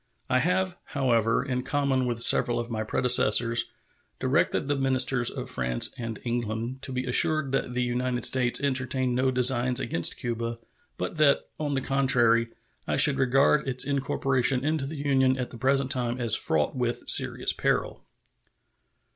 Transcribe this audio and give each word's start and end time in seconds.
I 0.31 0.39
have, 0.39 0.79
however, 0.85 1.45
in 1.45 1.61
common 1.61 2.07
with 2.07 2.23
several 2.23 2.59
of 2.59 2.71
my 2.71 2.83
predecessors, 2.83 3.65
directed 4.19 4.67
the 4.67 4.75
ministers 4.75 5.29
of 5.29 5.47
France 5.47 5.93
and 5.95 6.17
England 6.23 6.81
to 6.81 6.91
be 6.91 7.05
assured 7.05 7.51
that 7.51 7.75
the 7.75 7.83
United 7.83 8.25
States 8.25 8.59
entertain 8.59 9.13
no 9.13 9.29
designs 9.29 9.79
against 9.79 10.17
Cuba, 10.17 10.57
but 10.97 11.17
that, 11.17 11.41
on 11.59 11.75
the 11.75 11.81
contrary, 11.81 12.49
I 12.87 12.97
should 12.97 13.19
regard 13.19 13.67
its 13.67 13.85
incorporation 13.85 14.65
into 14.65 14.87
the 14.87 14.95
Union 14.97 15.37
at 15.37 15.51
the 15.51 15.57
present 15.59 15.91
time 15.91 16.19
as 16.19 16.35
fraught 16.35 16.75
with 16.75 17.07
serious 17.07 17.53
peril. 17.53 18.03